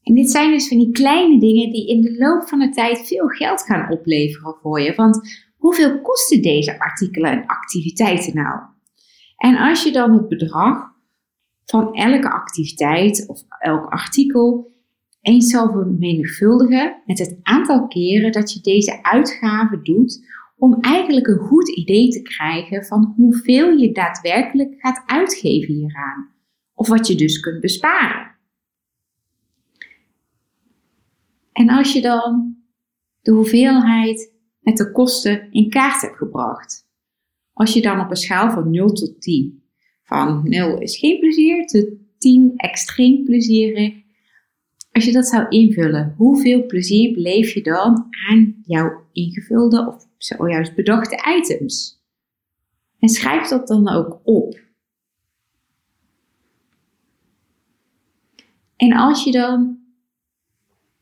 En 0.02 0.14
dit 0.14 0.30
zijn 0.30 0.50
dus 0.50 0.68
van 0.68 0.78
die 0.78 0.90
kleine 0.90 1.40
dingen 1.40 1.72
die 1.72 1.88
in 1.88 2.00
de 2.00 2.16
loop 2.18 2.48
van 2.48 2.58
de 2.58 2.68
tijd 2.68 3.06
veel 3.06 3.26
geld 3.26 3.62
gaan 3.62 3.90
opleveren 3.90 4.56
voor 4.62 4.80
je. 4.80 4.94
Want 4.94 5.20
hoeveel 5.56 6.00
kosten 6.00 6.42
deze 6.42 6.78
artikelen 6.78 7.30
en 7.30 7.46
activiteiten 7.46 8.34
nou? 8.34 8.60
En 9.36 9.56
als 9.56 9.82
je 9.82 9.92
dan 9.92 10.12
het 10.12 10.28
bedrag 10.28 10.90
van 11.64 11.94
elke 11.94 12.30
activiteit 12.30 13.24
of 13.28 13.42
elk 13.58 13.84
artikel 13.84 14.71
eens 15.22 15.50
zal 15.50 15.70
vermenigvuldigen 15.70 17.02
met 17.06 17.18
het 17.18 17.38
aantal 17.42 17.86
keren 17.86 18.32
dat 18.32 18.52
je 18.52 18.60
deze 18.60 19.02
uitgaven 19.02 19.84
doet, 19.84 20.30
om 20.56 20.80
eigenlijk 20.80 21.26
een 21.26 21.38
goed 21.38 21.68
idee 21.68 22.08
te 22.08 22.22
krijgen 22.22 22.84
van 22.84 23.12
hoeveel 23.16 23.70
je 23.70 23.92
daadwerkelijk 23.92 24.74
gaat 24.78 25.02
uitgeven 25.06 25.74
hieraan. 25.74 26.30
Of 26.74 26.88
wat 26.88 27.06
je 27.06 27.14
dus 27.14 27.40
kunt 27.40 27.60
besparen. 27.60 28.30
En 31.52 31.68
als 31.68 31.92
je 31.92 32.00
dan 32.00 32.56
de 33.20 33.32
hoeveelheid 33.32 34.32
met 34.60 34.76
de 34.76 34.92
kosten 34.92 35.50
in 35.50 35.70
kaart 35.70 36.00
hebt 36.00 36.16
gebracht, 36.16 36.88
als 37.52 37.72
je 37.74 37.82
dan 37.82 38.00
op 38.00 38.10
een 38.10 38.16
schaal 38.16 38.50
van 38.50 38.70
0 38.70 38.92
tot 38.92 39.20
10, 39.20 39.62
van 40.02 40.48
0 40.48 40.80
is 40.80 40.98
geen 40.98 41.18
plezier 41.18 41.66
tot 41.66 41.88
10 42.18 42.52
extreem 42.56 43.24
plezier, 43.24 44.01
als 44.92 45.04
je 45.04 45.12
dat 45.12 45.26
zou 45.26 45.48
invullen, 45.48 46.14
hoeveel 46.16 46.66
plezier 46.66 47.14
beleef 47.14 47.54
je 47.54 47.62
dan 47.62 48.06
aan 48.28 48.62
jouw 48.66 49.06
ingevulde 49.12 49.86
of 49.86 50.06
zojuist 50.16 50.74
bedachte 50.74 51.36
items? 51.38 52.00
En 52.98 53.08
schrijf 53.08 53.48
dat 53.48 53.68
dan 53.68 53.88
ook 53.88 54.20
op. 54.24 54.60
En 58.76 58.92
als 58.92 59.24
je 59.24 59.32
dan 59.32 59.78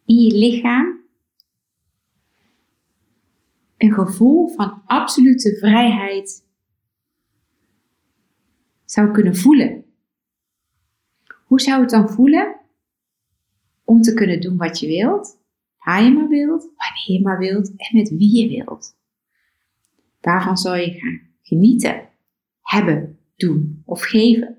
in 0.05 0.17
je 0.17 0.37
lichaam 0.37 1.01
een 3.77 3.93
gevoel 3.93 4.49
van 4.49 4.83
absolute 4.87 5.57
vrijheid 5.59 6.47
zou 8.85 9.11
kunnen 9.11 9.37
voelen. 9.37 9.85
Hoe 11.45 11.61
zou 11.61 11.81
het 11.81 11.91
dan 11.91 12.09
voelen 12.09 12.60
om 13.91 14.03
te 14.03 14.15
kunnen 14.15 14.41
doen 14.41 14.57
wat 14.57 14.79
je 14.79 14.87
wilt, 14.87 15.39
waar 15.79 16.05
je 16.05 16.11
maar 16.11 16.29
wilt, 16.29 16.63
wanneer 16.63 17.19
je 17.19 17.21
maar 17.23 17.39
wilt 17.39 17.69
en 17.77 17.97
met 17.97 18.09
wie 18.09 18.39
je 18.39 18.49
wilt? 18.49 18.97
Waarvan 20.21 20.57
zou 20.57 20.79
je 20.79 20.91
gaan 20.91 21.21
genieten, 21.43 22.09
hebben, 22.63 23.19
doen 23.37 23.83
of 23.85 24.03
geven? 24.03 24.59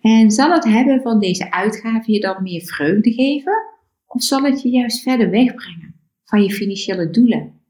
En 0.00 0.30
zal 0.30 0.52
het 0.52 0.64
hebben 0.64 1.02
van 1.02 1.18
deze 1.18 1.50
uitgave 1.50 2.12
je 2.12 2.20
dan 2.20 2.42
meer 2.42 2.62
vreugde 2.62 3.12
geven? 3.12 3.54
Of 4.06 4.22
zal 4.22 4.42
het 4.42 4.62
je 4.62 4.68
juist 4.68 5.02
verder 5.02 5.30
wegbrengen 5.30 5.94
van 6.24 6.42
je 6.42 6.50
financiële 6.50 7.10
doelen? 7.10 7.60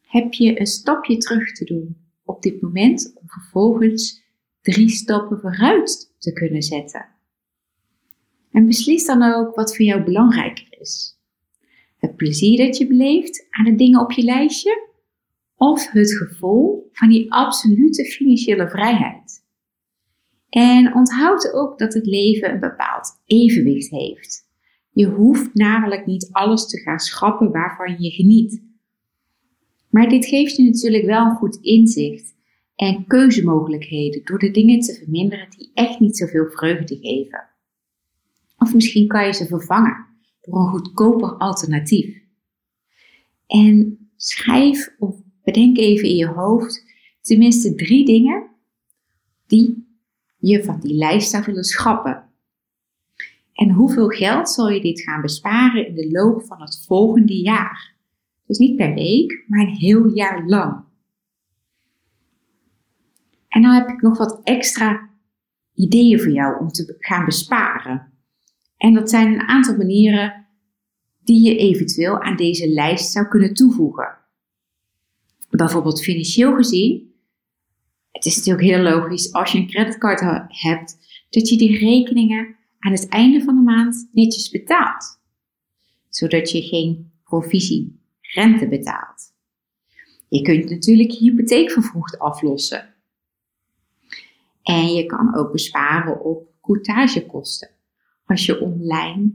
Heb 0.00 0.32
je 0.32 0.60
een 0.60 0.66
stapje 0.66 1.16
terug 1.16 1.52
te 1.52 1.64
doen 1.64 1.96
op 2.24 2.42
dit 2.42 2.60
moment 2.60 3.12
om 3.14 3.28
vervolgens 3.28 4.22
drie 4.60 4.88
stappen 4.88 5.40
vooruit 5.40 6.14
te 6.18 6.32
kunnen 6.32 6.62
zetten? 6.62 7.18
En 8.50 8.66
beslis 8.66 9.06
dan 9.06 9.22
ook 9.22 9.54
wat 9.54 9.76
voor 9.76 9.84
jou 9.84 10.02
belangrijker 10.02 10.66
is. 10.80 11.18
Het 11.98 12.16
plezier 12.16 12.66
dat 12.66 12.76
je 12.76 12.86
beleeft 12.86 13.46
aan 13.50 13.64
de 13.64 13.74
dingen 13.74 14.00
op 14.00 14.12
je 14.12 14.22
lijstje? 14.22 14.88
of 15.60 15.90
het 15.90 16.16
gevoel 16.16 16.88
van 16.92 17.08
die 17.08 17.32
absolute 17.32 18.04
financiële 18.04 18.68
vrijheid. 18.68 19.44
En 20.48 20.94
onthoud 20.94 21.52
ook 21.52 21.78
dat 21.78 21.94
het 21.94 22.06
leven 22.06 22.50
een 22.50 22.60
bepaald 22.60 23.20
evenwicht 23.26 23.90
heeft. 23.90 24.48
Je 24.92 25.06
hoeft 25.06 25.54
namelijk 25.54 26.06
niet 26.06 26.28
alles 26.32 26.66
te 26.68 26.78
gaan 26.78 26.98
schrappen 26.98 27.50
waarvan 27.50 28.02
je 28.02 28.10
geniet. 28.10 28.62
Maar 29.90 30.08
dit 30.08 30.26
geeft 30.26 30.56
je 30.56 30.64
natuurlijk 30.64 31.04
wel 31.04 31.24
een 31.24 31.36
goed 31.36 31.58
inzicht 31.60 32.34
en 32.76 33.06
keuzemogelijkheden 33.06 34.24
door 34.24 34.38
de 34.38 34.50
dingen 34.50 34.80
te 34.80 34.94
verminderen 34.94 35.50
die 35.50 35.70
echt 35.74 36.00
niet 36.00 36.16
zoveel 36.16 36.50
vreugde 36.50 36.96
geven. 36.96 37.49
Of 38.60 38.74
misschien 38.74 39.06
kan 39.06 39.26
je 39.26 39.32
ze 39.32 39.46
vervangen 39.46 40.06
door 40.40 40.60
een 40.60 40.68
goedkoper 40.68 41.28
alternatief. 41.28 42.22
En 43.46 43.98
schrijf 44.16 44.94
of 44.98 45.16
bedenk 45.42 45.76
even 45.76 46.08
in 46.08 46.16
je 46.16 46.26
hoofd 46.26 46.84
tenminste 47.20 47.74
drie 47.74 48.04
dingen 48.04 48.50
die 49.46 49.88
je 50.36 50.64
van 50.64 50.80
die 50.80 50.94
lijst 50.94 51.30
zou 51.30 51.44
willen 51.44 51.64
schrappen. 51.64 52.28
En 53.52 53.70
hoeveel 53.70 54.08
geld 54.08 54.48
zal 54.48 54.68
je 54.68 54.80
dit 54.80 55.00
gaan 55.00 55.22
besparen 55.22 55.86
in 55.86 55.94
de 55.94 56.10
loop 56.10 56.44
van 56.44 56.60
het 56.60 56.84
volgende 56.86 57.40
jaar? 57.40 57.94
Dus 58.46 58.58
niet 58.58 58.76
per 58.76 58.94
week, 58.94 59.44
maar 59.46 59.60
een 59.60 59.74
heel 59.74 60.14
jaar 60.14 60.46
lang. 60.46 60.84
En 63.48 63.62
dan 63.62 63.72
heb 63.72 63.88
ik 63.88 64.02
nog 64.02 64.18
wat 64.18 64.40
extra 64.42 65.10
ideeën 65.74 66.20
voor 66.20 66.32
jou 66.32 66.60
om 66.60 66.68
te 66.68 66.96
gaan 66.98 67.24
besparen. 67.24 68.09
En 68.80 68.94
dat 68.94 69.10
zijn 69.10 69.32
een 69.32 69.48
aantal 69.48 69.76
manieren 69.76 70.46
die 71.24 71.42
je 71.42 71.56
eventueel 71.56 72.20
aan 72.20 72.36
deze 72.36 72.68
lijst 72.68 73.12
zou 73.12 73.28
kunnen 73.28 73.54
toevoegen. 73.54 74.18
Bijvoorbeeld 75.50 76.02
financieel 76.02 76.54
gezien. 76.54 77.14
Het 78.10 78.24
is 78.24 78.36
natuurlijk 78.36 78.66
heel 78.66 78.82
logisch 78.82 79.32
als 79.32 79.52
je 79.52 79.58
een 79.58 79.66
creditcard 79.66 80.20
hebt, 80.48 80.96
dat 81.30 81.48
je 81.48 81.58
die 81.58 81.78
rekeningen 81.78 82.56
aan 82.78 82.92
het 82.92 83.08
einde 83.08 83.44
van 83.44 83.54
de 83.56 83.62
maand 83.62 84.08
netjes 84.12 84.50
betaalt. 84.50 85.20
Zodat 86.08 86.50
je 86.50 86.62
geen 86.62 87.12
provisie 87.24 88.00
rente 88.20 88.68
betaalt. 88.68 89.34
Je 90.28 90.42
kunt 90.42 90.70
natuurlijk 90.70 91.10
je 91.10 91.30
hypotheek 91.30 91.70
vervroegd 91.70 92.18
aflossen. 92.18 92.94
En 94.62 94.94
je 94.94 95.06
kan 95.06 95.36
ook 95.36 95.52
besparen 95.52 96.24
op 96.24 96.48
courtagekosten 96.60 97.78
als 98.30 98.46
je 98.46 98.60
online 98.60 99.30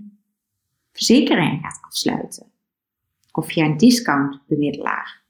verzekeringen 0.91 1.59
gaat 1.59 1.79
afsluiten. 1.81 2.51
Of 3.31 3.47
via 3.47 3.65
een 3.65 3.77
discountbemiddelaar. 3.77 5.23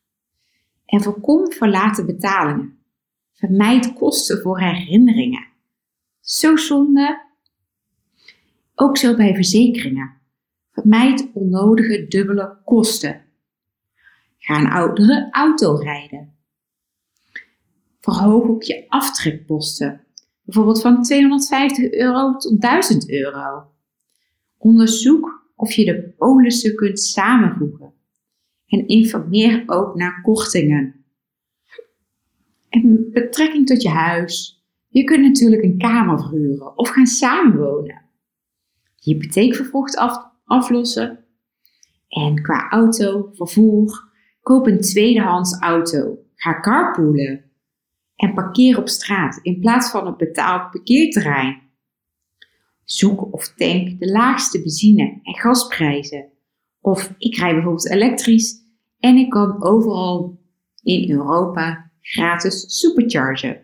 En 0.86 1.02
voorkom 1.02 1.52
verlaten 1.52 2.06
betalingen. 2.06 2.80
Vermijd 3.34 3.94
kosten 3.94 4.42
voor 4.42 4.60
herinneringen. 4.60 5.48
Zo 6.20 6.56
zonde. 6.56 7.24
Ook 8.76 8.98
zo 8.98 9.16
bij 9.16 9.36
verzekeringen. 9.36 10.14
Vermijd 10.72 11.30
onnodige 11.34 12.08
dubbele 12.08 12.58
kosten. 12.66 13.22
Ga 14.38 14.60
een 14.60 14.72
oudere 14.72 15.28
auto 15.32 15.76
rijden. 15.76 16.36
Verhoog 18.00 18.48
ook 18.48 18.64
je 18.64 18.86
aftrekposten. 18.88 20.05
Bijvoorbeeld 20.46 20.82
van 20.82 21.04
250 21.04 21.92
euro 21.92 22.38
tot 22.38 22.62
1000 22.62 23.10
euro. 23.12 23.72
Onderzoek 24.58 25.52
of 25.56 25.72
je 25.72 25.86
de 25.86 26.14
polissen 26.18 26.76
kunt 26.76 27.00
samenvoegen. 27.00 27.94
En 28.66 28.88
informeer 28.88 29.64
ook 29.66 29.96
naar 29.96 30.22
kortingen. 30.22 31.06
En 32.70 33.10
betrekking 33.12 33.68
tot 33.68 33.82
je 33.82 33.90
huis. 33.90 34.64
Je 34.88 35.04
kunt 35.04 35.22
natuurlijk 35.22 35.64
een 35.64 35.78
kamer 35.78 36.20
verhuren 36.20 36.78
of 36.78 36.90
gaan 36.90 37.06
samenwonen. 37.06 38.02
Je 38.96 39.14
hypotheek 39.14 39.56
vervroegd 39.56 39.98
af, 39.98 40.32
aflossen. 40.44 41.26
En 42.08 42.42
qua 42.42 42.70
auto, 42.70 43.30
vervoer, 43.34 44.12
koop 44.42 44.68
een 44.68 44.80
tweedehands 44.80 45.60
auto. 45.60 46.18
Ga 46.36 46.60
carpoolen. 46.60 47.45
En 48.16 48.34
parkeer 48.34 48.78
op 48.78 48.90
straat 48.90 49.40
in 49.42 49.60
plaats 49.60 49.90
van 49.90 50.08
een 50.08 50.18
betaald 50.18 50.72
parkeerterrein. 50.72 51.62
Zoek 52.84 53.34
of 53.34 53.54
tank 53.56 54.00
de 54.00 54.12
laagste 54.12 54.62
benzine- 54.62 55.20
en 55.24 55.36
gasprijzen. 55.36 56.32
Of 56.82 57.14
ik 57.18 57.36
rij 57.36 57.54
bijvoorbeeld 57.54 57.90
elektrisch 57.90 58.64
en 59.00 59.16
ik 59.16 59.30
kan 59.30 59.64
overal 59.64 60.40
in 60.84 61.12
Europa 61.12 61.92
gratis 62.02 62.80
superchargen. 62.80 63.64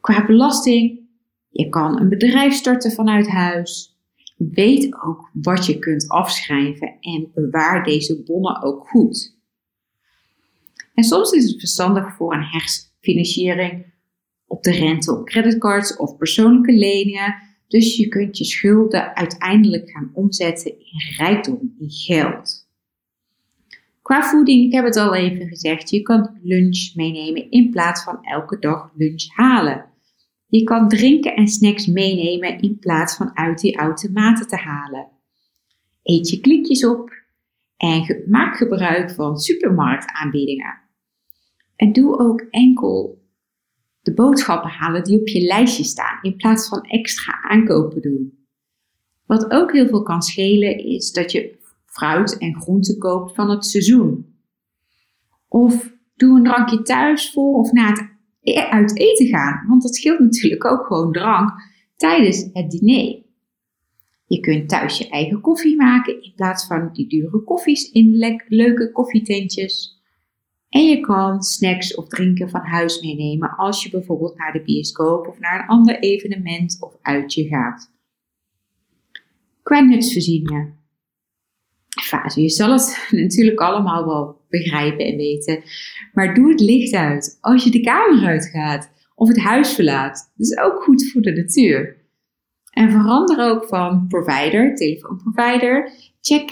Qua 0.00 0.26
belasting, 0.26 1.00
je 1.48 1.68
kan 1.68 2.00
een 2.00 2.08
bedrijf 2.08 2.54
starten 2.54 2.92
vanuit 2.92 3.28
huis. 3.28 3.98
Weet 4.36 5.02
ook 5.02 5.30
wat 5.32 5.66
je 5.66 5.78
kunt 5.78 6.08
afschrijven 6.08 6.96
en 7.00 7.30
bewaar 7.34 7.84
deze 7.84 8.22
bonnen 8.22 8.62
ook 8.62 8.88
goed. 8.88 9.39
En 11.00 11.06
soms 11.06 11.30
is 11.30 11.50
het 11.50 11.58
verstandig 11.58 12.16
voor 12.16 12.34
een 12.34 12.44
herfstfinanciering 12.44 13.84
op 14.46 14.62
de 14.62 14.70
rente 14.70 15.12
op 15.12 15.24
creditcards 15.24 15.96
of 15.96 16.16
persoonlijke 16.16 16.72
leningen. 16.72 17.34
Dus 17.68 17.96
je 17.96 18.08
kunt 18.08 18.38
je 18.38 18.44
schulden 18.44 19.16
uiteindelijk 19.16 19.90
gaan 19.90 20.10
omzetten 20.14 20.70
in 20.70 21.14
rijkdom, 21.16 21.74
in 21.78 21.90
geld. 21.90 22.68
Qua 24.02 24.22
voeding, 24.22 24.64
ik 24.64 24.72
heb 24.72 24.84
het 24.84 24.96
al 24.96 25.14
even 25.14 25.48
gezegd, 25.48 25.90
je 25.90 26.02
kan 26.02 26.38
lunch 26.42 26.94
meenemen 26.94 27.50
in 27.50 27.70
plaats 27.70 28.02
van 28.02 28.24
elke 28.24 28.58
dag 28.58 28.92
lunch 28.96 29.36
halen. 29.36 29.84
Je 30.48 30.62
kan 30.64 30.88
drinken 30.88 31.36
en 31.36 31.48
snacks 31.48 31.86
meenemen 31.86 32.60
in 32.60 32.78
plaats 32.78 33.16
van 33.16 33.36
uit 33.36 33.60
die 33.60 33.76
automaten 33.76 34.48
te 34.48 34.56
halen. 34.56 35.08
Eet 36.02 36.28
je 36.30 36.40
klikjes 36.40 36.86
op 36.86 37.12
en 37.76 38.24
maak 38.26 38.56
gebruik 38.56 39.10
van 39.10 39.38
supermarktaanbiedingen. 39.38 40.88
En 41.80 41.92
doe 41.92 42.18
ook 42.18 42.40
enkel 42.40 43.22
de 44.00 44.14
boodschappen 44.14 44.70
halen 44.70 45.04
die 45.04 45.20
op 45.20 45.28
je 45.28 45.40
lijstje 45.40 45.84
staan, 45.84 46.18
in 46.22 46.36
plaats 46.36 46.68
van 46.68 46.82
extra 46.82 47.42
aankopen 47.42 48.02
doen. 48.02 48.46
Wat 49.26 49.50
ook 49.50 49.72
heel 49.72 49.88
veel 49.88 50.02
kan 50.02 50.22
schelen 50.22 50.78
is 50.78 51.12
dat 51.12 51.32
je 51.32 51.58
fruit 51.84 52.38
en 52.38 52.60
groenten 52.60 52.98
koopt 52.98 53.34
van 53.34 53.50
het 53.50 53.66
seizoen. 53.66 54.34
Of 55.48 55.92
doe 56.16 56.36
een 56.36 56.44
drankje 56.44 56.82
thuis 56.82 57.32
voor 57.32 57.54
of 57.54 57.72
na 57.72 57.88
het 57.88 58.08
e- 58.40 58.68
uit 58.68 58.98
eten 58.98 59.26
gaan, 59.26 59.66
want 59.68 59.82
dat 59.82 59.94
scheelt 59.94 60.18
natuurlijk 60.18 60.64
ook 60.64 60.86
gewoon 60.86 61.12
drank 61.12 61.50
tijdens 61.96 62.48
het 62.52 62.70
diner. 62.70 63.22
Je 64.26 64.40
kunt 64.40 64.68
thuis 64.68 64.98
je 64.98 65.08
eigen 65.08 65.40
koffie 65.40 65.76
maken 65.76 66.22
in 66.22 66.32
plaats 66.36 66.66
van 66.66 66.90
die 66.92 67.08
dure 67.08 67.44
koffies 67.44 67.90
in 67.90 68.38
leuke 68.48 68.92
koffietentjes. 68.92 69.99
En 70.70 70.86
je 70.86 71.00
kan 71.00 71.42
snacks 71.42 71.94
of 71.94 72.08
drinken 72.08 72.50
van 72.50 72.60
huis 72.60 73.00
meenemen 73.00 73.56
als 73.56 73.82
je 73.82 73.90
bijvoorbeeld 73.90 74.36
naar 74.36 74.52
de 74.52 74.62
bioscoop 74.62 75.26
of 75.26 75.38
naar 75.38 75.60
een 75.60 75.68
ander 75.68 75.98
evenement 75.98 76.76
of 76.80 76.96
uitje 77.02 77.48
gaat. 77.48 77.90
Qua 79.62 79.80
nutsvoorzieningen. 79.80 80.78
Fase, 81.88 82.40
je 82.40 82.48
zal 82.48 82.72
het 82.72 83.06
natuurlijk 83.10 83.60
allemaal 83.60 84.06
wel 84.06 84.40
begrijpen 84.48 85.06
en 85.06 85.16
weten, 85.16 85.62
maar 86.12 86.34
doe 86.34 86.50
het 86.50 86.60
licht 86.60 86.94
uit 86.94 87.38
als 87.40 87.64
je 87.64 87.70
de 87.70 87.80
kamer 87.80 88.26
uitgaat 88.26 88.90
of 89.14 89.28
het 89.28 89.38
huis 89.38 89.72
verlaat. 89.72 90.32
Dat 90.36 90.46
is 90.46 90.58
ook 90.58 90.82
goed 90.82 91.10
voor 91.10 91.22
de 91.22 91.32
natuur. 91.32 91.99
En 92.80 92.90
verander 92.90 93.50
ook 93.50 93.64
van 93.64 94.06
provider, 94.08 94.74
telefoonprovider. 94.74 95.92
Check 96.20 96.50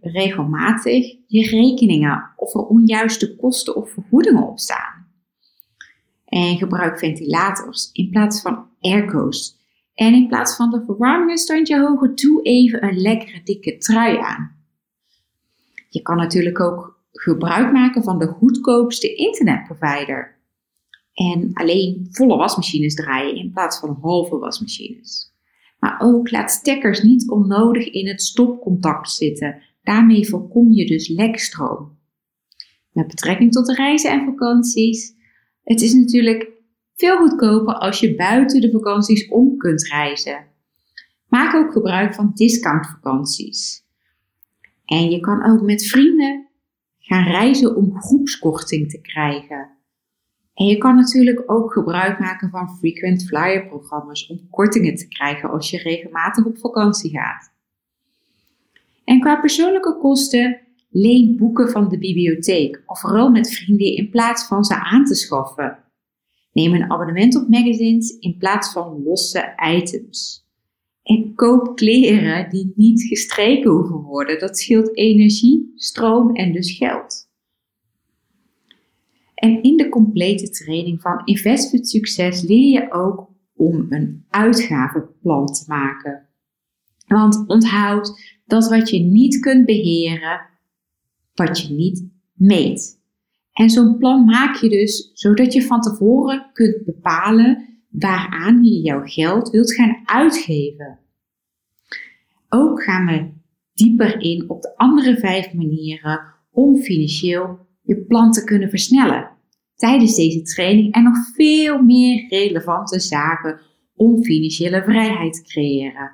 regelmatig 0.00 1.16
je 1.26 1.48
rekeningen 1.48 2.30
of 2.36 2.54
er 2.54 2.66
onjuiste 2.66 3.36
kosten 3.36 3.76
of 3.76 3.92
vergoedingen 3.92 4.48
op 4.48 4.58
staan. 4.58 5.06
En 6.24 6.56
gebruik 6.56 6.98
ventilators 6.98 7.90
in 7.92 8.10
plaats 8.10 8.40
van 8.40 8.66
airco's. 8.80 9.56
En 9.94 10.14
in 10.14 10.28
plaats 10.28 10.56
van 10.56 10.70
de 10.70 10.82
verwarming 10.84 11.30
een 11.30 11.38
standje 11.38 11.80
hoger, 11.80 12.14
doe 12.14 12.42
even 12.42 12.84
een 12.84 13.00
lekkere 13.00 13.40
dikke 13.44 13.76
trui 13.76 14.18
aan. 14.18 14.56
Je 15.88 16.02
kan 16.02 16.16
natuurlijk 16.16 16.60
ook 16.60 17.00
gebruik 17.12 17.72
maken 17.72 18.02
van 18.02 18.18
de 18.18 18.26
goedkoopste 18.26 19.14
internetprovider. 19.14 20.38
En 21.14 21.50
alleen 21.52 22.08
volle 22.10 22.36
wasmachines 22.36 22.94
draaien 22.94 23.36
in 23.36 23.50
plaats 23.52 23.78
van 23.78 23.98
halve 24.00 24.38
wasmachines. 24.38 25.30
Maar 25.80 26.00
ook 26.00 26.30
laat 26.30 26.50
stekkers 26.50 27.02
niet 27.02 27.30
onnodig 27.30 27.86
in 27.86 28.08
het 28.08 28.22
stopcontact 28.22 29.10
zitten. 29.10 29.62
Daarmee 29.82 30.28
voorkom 30.28 30.72
je 30.72 30.86
dus 30.86 31.08
lekstroom. 31.08 31.98
Met 32.92 33.06
betrekking 33.06 33.52
tot 33.52 33.66
de 33.66 33.74
reizen 33.74 34.10
en 34.10 34.24
vakanties. 34.24 35.14
Het 35.64 35.80
is 35.80 35.94
natuurlijk 35.94 36.50
veel 36.94 37.16
goedkoper 37.16 37.74
als 37.74 38.00
je 38.00 38.14
buiten 38.14 38.60
de 38.60 38.70
vakanties 38.70 39.28
om 39.28 39.56
kunt 39.56 39.86
reizen. 39.86 40.46
Maak 41.28 41.54
ook 41.54 41.72
gebruik 41.72 42.14
van 42.14 42.30
discountvakanties. 42.34 43.84
En 44.84 45.10
je 45.10 45.20
kan 45.20 45.44
ook 45.50 45.62
met 45.62 45.86
vrienden 45.86 46.48
gaan 46.98 47.24
reizen 47.24 47.76
om 47.76 48.00
groepskorting 48.00 48.90
te 48.90 49.00
krijgen. 49.00 49.69
En 50.60 50.66
je 50.66 50.78
kan 50.78 50.96
natuurlijk 50.96 51.42
ook 51.46 51.72
gebruik 51.72 52.18
maken 52.18 52.50
van 52.50 52.76
frequent 52.78 53.26
flyer 53.26 53.66
programma's 53.66 54.26
om 54.26 54.48
kortingen 54.50 54.94
te 54.94 55.08
krijgen 55.08 55.50
als 55.50 55.70
je 55.70 55.78
regelmatig 55.78 56.44
op 56.44 56.58
vakantie 56.58 57.10
gaat. 57.10 57.52
En 59.04 59.20
qua 59.20 59.40
persoonlijke 59.40 59.98
kosten, 59.98 60.60
leen 60.90 61.36
boeken 61.36 61.70
van 61.70 61.88
de 61.88 61.98
bibliotheek 61.98 62.82
of 62.86 63.02
ruil 63.02 63.30
met 63.30 63.50
vrienden 63.50 63.96
in 63.96 64.10
plaats 64.10 64.46
van 64.46 64.64
ze 64.64 64.74
aan 64.74 65.04
te 65.04 65.14
schaffen. 65.14 65.78
Neem 66.52 66.74
een 66.74 66.90
abonnement 66.90 67.36
op 67.36 67.48
magazines 67.48 68.18
in 68.18 68.36
plaats 68.38 68.72
van 68.72 69.02
losse 69.04 69.54
items. 69.76 70.46
En 71.02 71.34
koop 71.34 71.76
kleren 71.76 72.50
die 72.50 72.72
niet 72.76 73.02
gestreken 73.02 73.70
hoeven 73.70 74.00
worden. 74.00 74.38
Dat 74.38 74.58
scheelt 74.58 74.96
energie, 74.96 75.72
stroom 75.74 76.34
en 76.34 76.52
dus 76.52 76.76
geld. 76.76 77.29
En 79.40 79.62
in 79.62 79.76
de 79.76 79.88
complete 79.88 80.50
training 80.50 81.00
van 81.00 81.22
Invest 81.24 81.86
Succes 81.88 82.42
leer 82.42 82.72
je 82.72 82.92
ook 82.92 83.28
om 83.56 83.86
een 83.88 84.24
uitgavenplan 84.28 85.46
te 85.46 85.64
maken. 85.66 86.28
Want 87.06 87.44
onthoud 87.46 88.38
dat 88.46 88.68
wat 88.68 88.90
je 88.90 88.98
niet 88.98 89.38
kunt 89.38 89.66
beheren, 89.66 90.40
wat 91.34 91.60
je 91.60 91.74
niet 91.74 92.08
meet. 92.32 93.00
En 93.52 93.70
zo'n 93.70 93.98
plan 93.98 94.24
maak 94.24 94.56
je 94.56 94.68
dus 94.68 95.10
zodat 95.14 95.52
je 95.52 95.62
van 95.62 95.80
tevoren 95.80 96.50
kunt 96.52 96.84
bepalen 96.84 97.80
waaraan 97.90 98.64
je 98.64 98.80
jouw 98.80 99.02
geld 99.04 99.50
wilt 99.50 99.74
gaan 99.74 100.02
uitgeven. 100.04 100.98
Ook 102.48 102.82
gaan 102.82 103.06
we 103.06 103.30
dieper 103.74 104.20
in 104.20 104.50
op 104.50 104.62
de 104.62 104.76
andere 104.76 105.18
vijf 105.18 105.52
manieren 105.52 106.20
om 106.50 106.76
financieel 106.76 107.68
je 107.90 108.04
plan 108.04 108.32
te 108.32 108.44
kunnen 108.44 108.70
versnellen. 108.70 109.30
Tijdens 109.74 110.16
deze 110.16 110.42
training 110.42 110.94
en 110.94 111.02
nog 111.02 111.16
veel 111.34 111.82
meer 111.82 112.28
relevante 112.28 113.00
zaken 113.00 113.60
om 113.94 114.24
financiële 114.24 114.82
vrijheid 114.82 115.34
te 115.34 115.42
creëren. 115.42 116.12